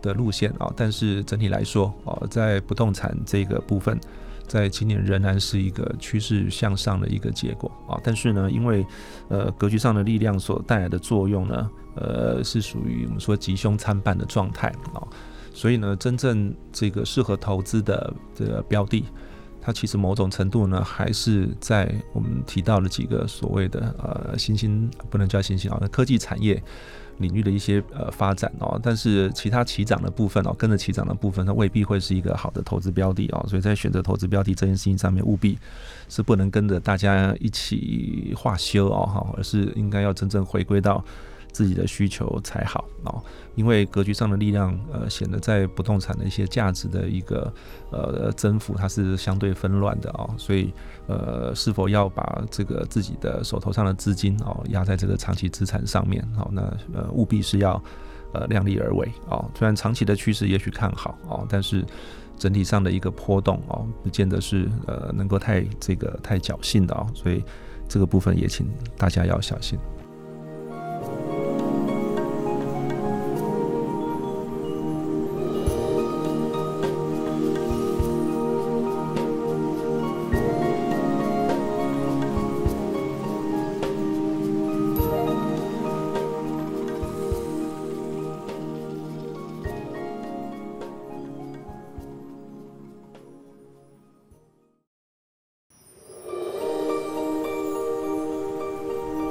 [0.00, 4.00] 的路线啊，但是整体来说啊，在不动产这个部分，
[4.46, 8.86] 在今年仍然是一个趋势向上的一个结果啊，但是呢，因为
[9.28, 15.02] 呃格局上的力量所带来的作用呢，呃是属于我们说吉凶参半的状态啊，
[15.52, 19.04] 所以呢，真正这个适合投资的这个标的。
[19.66, 26.62] 它其实某种程度呢，还是在我们提到的几个所谓的呃新兴不能叫新兴啊，科技产业
[27.18, 35.58] 领域的一些呃发展哦，但是其他起涨的部分哦，跟着起涨的部分，它未必会是一个好的投资标的哦，所以在选择投资标的这件事情上面，务必
[36.08, 41.04] 是不能跟着大家一起化修哦哈，而是应该要真正回归到。
[41.54, 43.22] 自己的需求才好哦，
[43.54, 47.50] 因为格局上的力量，呃，显得在不动产的一些价值的一个
[47.92, 50.74] 呃增幅，它是相对纷乱的哦，所以
[51.06, 56.62] 呃，是否要把这个自己的手头上的资金哦压在这个长期资产上面，好，那
[56.92, 57.80] 呃务必是要
[58.32, 61.84] 呃量力而为哦，虽然长期的趋势也许看好哦，但是
[62.36, 67.40] 整体上的一个波动哦，不见得是呃能够太这个太侥幸的哦，所以
[67.88, 68.66] 这个部分也请
[68.98, 69.78] 大家要小心。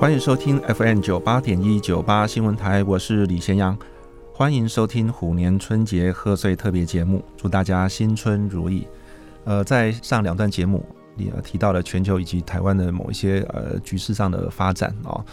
[0.03, 3.77] 欢迎收听 FM 九八点一九八新闻台，我是李贤阳。
[4.33, 8.85] 欢迎收听虎年春节贺岁特别节目，祝大家新春如意。
[9.45, 10.85] 呃，在上两段节目
[11.15, 15.23] 里提到了全球以及台湾的某一些呃局势上的发展哦。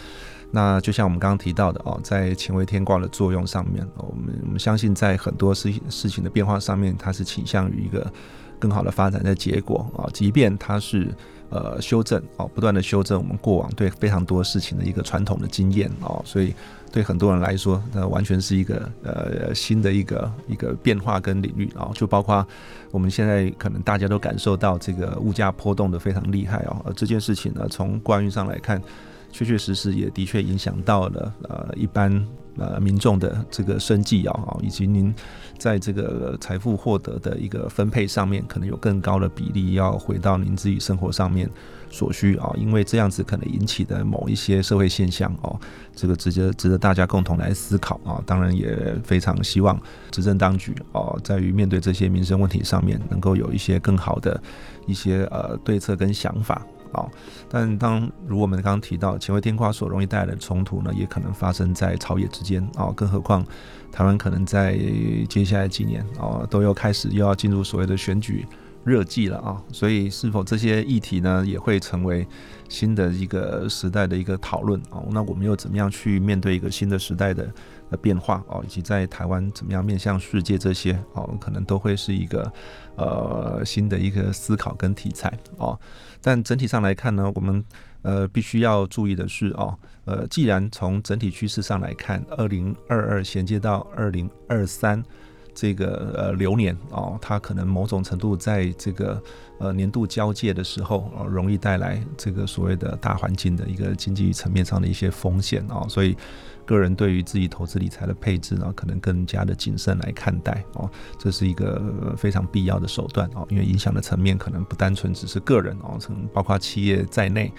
[0.52, 8.08] 那就像我们刚刚提到的哦，在乾为天卦的作用上面，我们我们相信在很多事事情的变化上面，它是倾向于一个
[8.56, 11.12] 更好的发展的结果啊，即便它是。
[11.50, 16.54] 呃，修正哦，不断的修正我们过往对非常多事情的一个传统的经验哦，所以
[16.92, 22.46] 对很多人来说，那完全是一个呃新的一个一个变化跟领域哦，就包括
[22.92, 28.80] 我们现在可能大家都感受到这个物价波动的非常厉害哦，而这件事情呢，从关运上来看，
[29.32, 32.24] 确确实实也的确影响到了呃一般。
[32.58, 35.14] 呃，民众的这个生计啊，以及您
[35.58, 41.48] 在这个财富获得的一个分配上面，可能有更高的比例要回到您自己生活上面
[41.90, 45.58] 所需啊，因为这样子可能引起的某一些社会现象哦，
[45.94, 48.22] 这个值得值得大家共同来思考啊。
[48.26, 54.40] 当然也非常希望执政当局哦，在于面对这些民生问题上面，能够有一些更好的
[54.86, 56.66] 一些呃对策跟想法。
[56.92, 57.10] 好，
[57.48, 63.44] 但当如我们刚刚提到前卫天卦所容易带来的冲突呢，也可能发生在朝野之间啊，更何况
[63.92, 64.78] 台湾可能在
[65.28, 68.46] 接下来几年啊，都要开始又要进入所谓的选举
[68.82, 72.26] 热季了啊，所以是否这些议题呢，也会成为
[72.68, 75.02] 新的一个时代的一个讨论啊？
[75.10, 77.48] 那我们又怎么样去面对一个新的时代的？
[77.90, 82.52] 的变化哦，以及在台湾怎么样面向世界这些哦，可能都会是一个
[82.94, 85.76] 呃新的一个思考跟题材哦。
[86.20, 87.64] 但整体上来看呢，我们
[88.02, 95.02] 呃必须要注意的是哦，呃，既然从整体趋势上来看，二零二二衔接到二零二三。
[95.52, 99.20] 这个呃流年哦，它可能某种程度在这个
[99.58, 106.16] 呃年度交界的时候，容易带来这个所谓的大环境的一个经济层面上的一些风险哦，所以
[106.70, 117.52] 个人对于自己投资理财的配置呢，可能更加的谨慎来看待哦，这是一个非常必要的手段哦，因为影响的层面可能不单纯只是个人哦，从包括企业在内，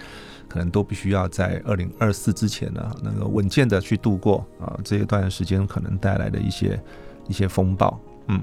[0.48, 6.82] 可能都必须要在二零二四之前呢，能够稳健的去度过啊这一段时间可能带来的一些。
[7.28, 8.42] 一些风暴，嗯，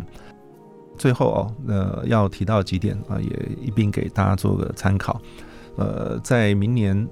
[0.97, 3.27] 最后哦，呃，要提到几点啊，也
[3.62, 5.21] 一并给大家做个参考。
[5.75, 7.05] 呃，在明年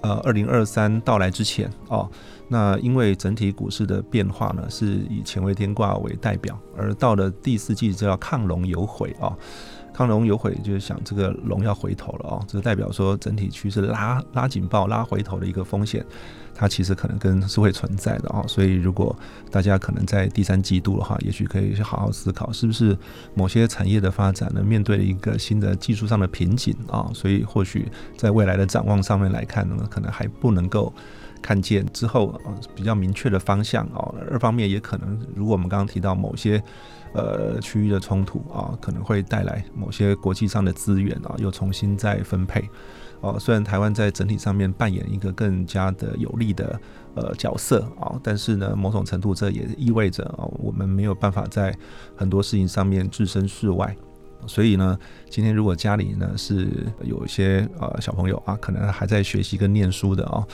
[0.00, 2.10] 呃二零二三到来之前哦，
[2.48, 9.36] 那因为整体股市的变化呢，是以乾为天卦为代表，而到了第四季就要亢龙有悔啊。
[9.94, 16.04] 亢龙有悔，就是想这个龙要回头了哦，这代表说整体趋势拉拉警报、拉回头的一个风险，
[16.54, 18.44] 它其实可能跟是会存在的哦。
[18.46, 19.16] 所以如果
[19.50, 22.94] 大家可能在第三季度的话，也许可以去好好思考，是不是
[23.34, 27.10] 某些产业的发展呢，面对了一个新的技术上的瓶颈啊？
[27.14, 30.92] 所以或许在未来的展望上面来看呢，可能还不能够。
[31.46, 34.12] 看见之后啊，比较明确的方向哦。
[34.28, 36.60] 二方面也可能，如果我们刚刚提到某些
[37.12, 42.68] 呃区域的冲突啊，可能会带来某些国际上的资源啊，又重新再分配
[43.20, 43.38] 哦。
[43.38, 46.80] 虽然台湾在整体上面扮演一个更加的有利的
[47.14, 51.72] 呃角色啊，但是呢，某种程度这也意味着啊，我们没有办法在
[52.16, 53.96] 很多事情上面置身事外。
[54.46, 54.96] 所以呢，
[55.28, 56.68] 今天如果家里呢是
[57.02, 60.46] 有一些呃小朋友啊，可能还在学习跟念书的啊，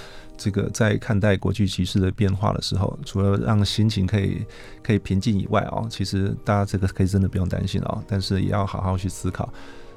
[0.43, 4.45] 这个在看待国际局势的变化的时候，除了让心情可以
[4.83, 9.49] 可以平静以外啊，其实大家这个可以真的不用担心啊，但是也要好好去思考，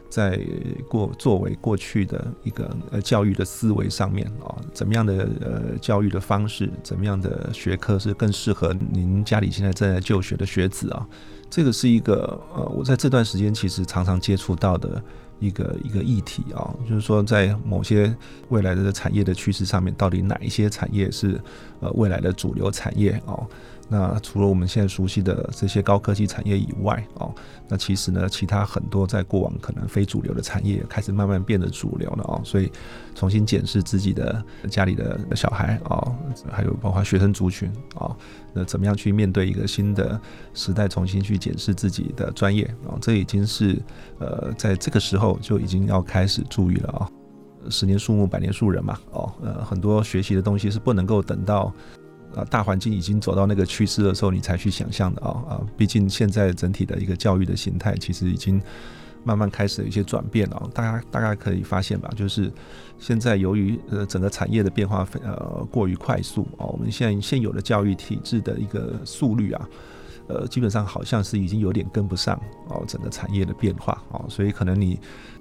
[0.08, 0.40] 在
[0.88, 11.08] 过作为过去的一个呃教育的思维上面啊，怎么样的呃教育的方式，怎么样的学科是更适合您家里现在正在就学的学子啊。
[11.50, 15.02] 这个是一个呃，我在这段时间其实常常接触到的
[15.40, 18.16] 一个一个议题啊，就是说在某些
[18.50, 21.40] 未来的产业的趋势上面，到底哪一些产业是
[21.80, 23.40] 呃未来的主流产业啊？
[23.88, 27.32] 那除了我们现在熟悉的这些高科技产业以外，哦，
[27.68, 32.72] 那其实呢，其他很多在过往可能非主流的产业开始慢慢变得主流了哦，所以
[33.14, 36.16] 重新检视自己的家里的小孩哦，
[36.52, 38.16] 还有包括学生族群哦，
[38.54, 40.20] 那怎么样去面对一个新的
[40.56, 43.80] 时代，重新去检视自己的专业啊，这已经是
[44.18, 47.08] 呃在这个时候就已经要开始注意了啊，
[47.70, 51.72] 十年树木，百年树人嘛，哦，呃，很多学习的东西是不能够等到。
[52.36, 55.62] 啊，大环境已经走到那个趋势的时候，你才去想象的啊啊！
[55.78, 58.62] 毕竟现在整体的一个教育的形态，其实已经
[59.24, 60.70] 慢慢开始有一些转变了。
[60.74, 62.52] 大家大概可以发现吧，就是
[63.00, 69.70] 现在由于呃整个产业的变化呃过于快速啊，我们现在现有的教育体制的一个速率啊。
[70.28, 75.00] 呃，基本上好像是已经有点跟不上哦，整个产业的变化哦，所以可能你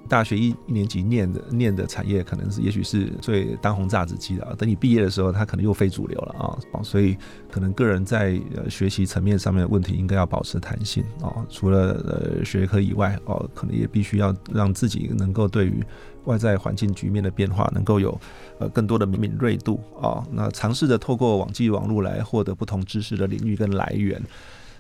[0.09, 7.17] 大学一一年级念的念的产业，可能是也许是最当红炸子鸡的啊，等你毕业的时候，它可能又非主流了啊，所以
[7.51, 15.83] 可能个人在呃学习层面上面的问题，应该要保持弹性哦，除了呃学科以外哦，可能也必须要让自己能够对于
[16.25, 18.21] 外在环境局面的变化，能够有
[18.59, 24.23] 呃更多的敏锐度啊，那尝试着透过网际网络来获得不同知识的领域跟来源。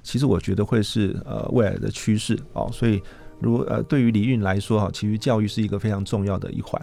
[0.04, 3.02] 其实我觉得会是呃未来的趋势哦，所以
[3.40, 6.80] 如呃对于李运来说哈，其实教育是一个非常重要的一环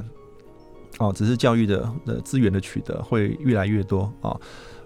[0.98, 4.36] 哦，只是教育的的资源的取得会越来越多啊，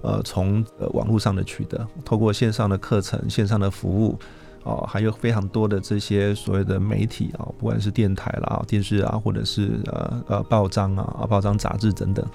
[0.02, 4.20] 呃从呃网络上的取得，透过线上的课程、线上的服务
[4.64, 12.26] 哦，还有非常多的这些所谓的媒体啊，不管是电台啦、电视啊，或者是呃呃报章啊、报章杂志等等。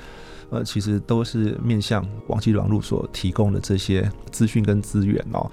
[0.52, 5.48] 呃，其实都是面向网际网络所提供的这些资讯跟资源哦。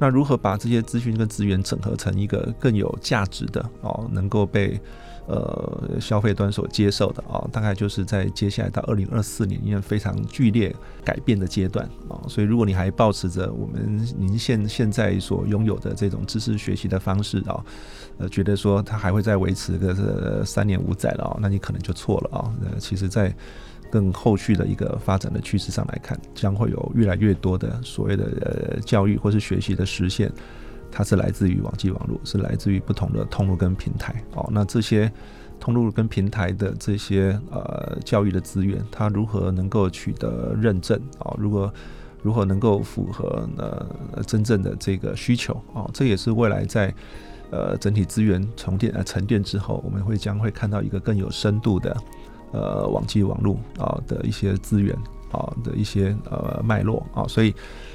[0.00, 4.80] 那如何把这些资讯跟资源整合成一个更有价值的哦，能够被
[5.26, 7.46] 呃消费端所接受的啊？
[7.52, 10.74] 大概就是在接下来到二零二四年一个非常剧烈
[11.04, 12.16] 改变的阶段啊。
[12.28, 17.62] 所以，如果你还保持着我们您现现在所拥有的这种知识学习的方式啊，
[18.16, 22.50] 呃，觉得说它还会再维持个三年五载了啊，那你可能就错了啊。
[22.62, 23.32] 呃，其实，在
[23.90, 28.24] 更后续的一个发展的趋势上来看，将会有越来越多的所谓的
[28.74, 30.30] 呃教育或是学习的实现，
[30.90, 34.14] 它是来自于网际网络，是来自于不同的通路跟平台。
[34.34, 35.10] 哦，那这些
[35.58, 40.98] 通路跟平台的这些呃教育的资源，它如何能够取得认证？
[41.18, 41.72] 哦，如果
[42.22, 45.54] 如何能够符合呃真正的这个需求？
[45.74, 46.94] 哦，这也是未来在
[47.50, 51.96] 呃整体资源重电呃沉淀之后，我们会将会看到一个更有深度的。
[52.52, 54.92] 呃，网际网络啊的一些资源
[55.30, 57.54] 啊的一些呃脉络啊，所以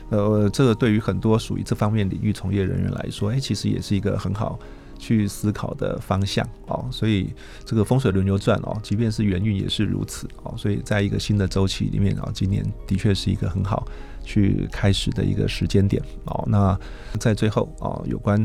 [0.09, 4.57] 呃，这个对于很多属于这方面领域从业人员来说，哎，其实也是一个很好
[4.97, 6.87] 去思考的方向哦。
[6.89, 7.33] 所以
[7.65, 10.53] 这个风水轮流转哦，即便是元运也是如此哦。
[10.55, 13.85] 所以在一个新的周期里面啊，今年的确是一个很好
[14.23, 16.45] 去开始的一个时间点哦。
[16.47, 16.79] 那
[17.19, 18.39] 在最后啊，有关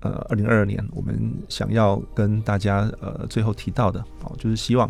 [0.00, 4.88] 呃二零二二年，我们想要跟大家呃最后提到的哦，就是希望。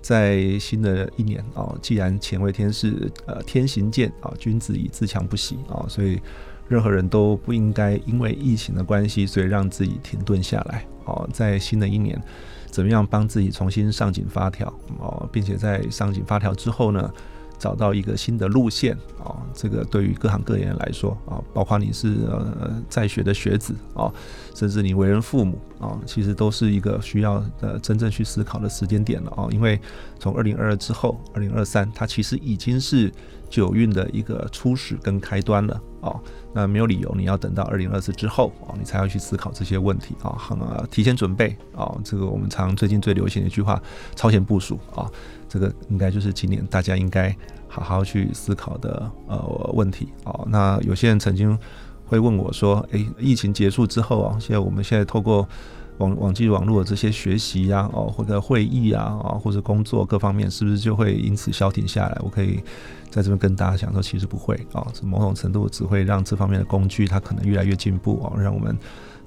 [0.00, 6.20] 在新的一年啊，既然乾为天是呃天行健啊，君子以自强不息啊，所以
[6.68, 11.28] 任何人都不应该因为疫情的关系，所以让自己停顿下来哦。
[11.32, 12.20] 在新的一年，
[12.66, 17.12] 怎么样帮自己重新上紧发条哦，并且在上紧发条之后呢？
[17.60, 24.10] 找到一个新的路线啊，这个对于各行各业来说啊，包括你是呃在学的学子啊，
[24.54, 29.46] 甚至你为人父母啊，其实都是一个需要呃真正去思考的时间点了啊。
[29.50, 29.78] 因为
[30.18, 33.12] 从二零二二之后，二零二三它其实已经是
[33.50, 36.18] 九运的一个初始跟开端了啊。
[36.52, 40.58] 那没有理由你要等到二零二四之后啊，你才要去思考这些问题啊，很
[40.90, 41.94] 提前准备啊。
[42.02, 43.80] 这个我们常最近最流行的一句话，
[44.16, 45.06] 超前部署啊。
[45.50, 47.36] 这个应该就是今年大家应该
[47.66, 49.38] 好好去思考的呃
[49.74, 50.46] 问题哦。
[50.48, 51.58] 那有些人曾经
[52.06, 55.46] 会问我说：“诶，疫情结束之后啊，现在我们现在透过
[55.98, 62.60] 网网际网络的这些学习呀，哦或者会议啊，啊或者工作各方面，是不是就会因此消停下来？”我可以
[63.10, 68.78] 在这边跟大家讲说，其实不会啊，是某种程度只会让这方面的工具它可能越来越进步啊，让我们。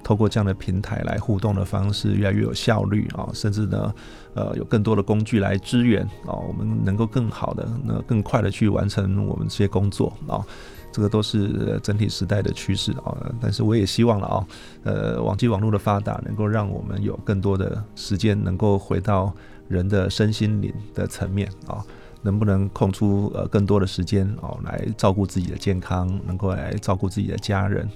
[0.04, 3.93] 透过这样的平台来互动的方式越来越有效率啊，甚至呢，
[4.34, 10.43] 呃，有更多的工具来支援啊，我们能够更好的、那更快的去完成我们这些工作啊，
[10.91, 13.16] 这个都是整体时代的趋势啊。
[13.39, 14.47] 但是我也希望了啊，
[14.84, 19.34] 呃，网际网络的发达能够让我们有更多的时间能够回到
[19.70, 21.82] 人的身心灵的层面啊，
[22.22, 27.88] 能不能空出呃更多的时间哦来照顾自己的健康，能够来照顾自己的家人。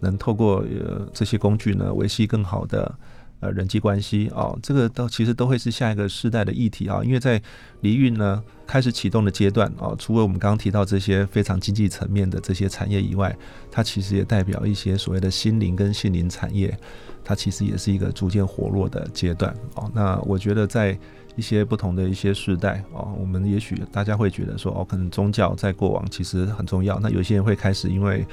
[0.00, 2.94] 能透过呃这些工具呢，维系更好的
[3.40, 7.00] 呃人际关系哦，这个都其实都会是下一个世代的议题啊。
[7.04, 7.40] 因为在
[7.80, 13.34] 离运呢开始启动的阶段啊，除了我们刚刚提到这些非常经济层面的这些产业以外，
[13.70, 16.76] 它其实也代表一些所谓的心灵跟心灵产业，
[17.24, 19.90] 它其实也是一个逐渐活络的阶段哦。
[19.94, 20.98] 那我觉得在
[21.36, 26.98] 一些不同的一些世代哦，我们也许大家会觉得说哦，可能宗教在过往其实很重要。
[27.00, 28.26] 那有些人会开始因为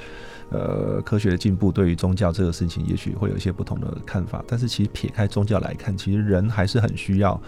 [0.50, 4.44] 呃科学的进步，对于宗教这个事情，也许会有一些不同的看法。
[4.46, 7.40] 但是其实撇开宗教来看，其实人还是很需要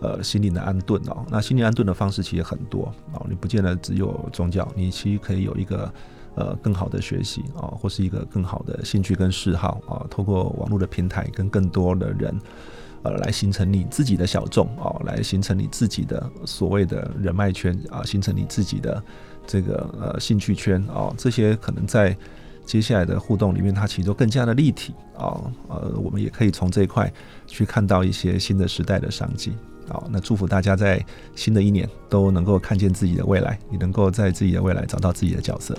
[0.00, 1.24] 呃心灵的安顿哦。
[1.30, 5.92] 那心灵安顿的方式其实很多哦，你不见得只有宗教，你其实可以有一个
[6.34, 12.38] 呃更好的学习啊，或是一个更好的兴趣跟嗜好啊，透过网络的平台跟更多的人。
[13.04, 19.00] 呃，来形成你自己的小众哦，来形成你自己的所谓的人脉圈啊，形成你自己的
[19.46, 22.14] 这个呃兴趣圈哦，这些可能在
[22.68, 25.40] 接下来的互动里面，它其实都更加的立体啊。
[25.68, 27.10] 呃，我们也可以从这一块
[27.46, 29.52] 去看到一些新的时代的商机
[29.88, 30.04] 啊。
[30.10, 31.02] 那祝福大家在
[31.34, 35.74] 新的一年都能够看见自己的未来，也能够在自己的未来找到自己的角色。